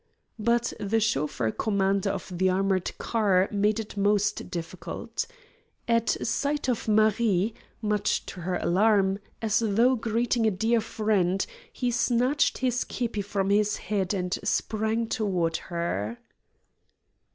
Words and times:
But 0.39 0.73
the 0.79 0.99
chauffeur 0.99 1.51
commander 1.51 2.09
of 2.09 2.35
the 2.35 2.49
armored 2.49 2.91
car 2.97 3.47
made 3.51 3.79
it 3.79 3.95
most 3.95 4.49
difficult. 4.49 5.27
At 5.87 6.09
sight 6.25 6.67
of 6.67 6.87
Marie, 6.87 7.53
much 7.83 8.25
to 8.25 8.39
her 8.41 8.57
alarm, 8.57 9.19
as 9.43 9.59
though 9.59 9.95
greeting 9.95 10.47
a 10.47 10.49
dear 10.49 10.81
friend, 10.81 11.45
he 11.71 11.91
snatched 11.91 12.57
his 12.57 12.83
kepi 12.83 13.21
from 13.21 13.51
his 13.51 13.77
head 13.77 14.11
and 14.15 14.39
sprang 14.43 15.05
toward 15.07 15.57
her. 15.57 16.17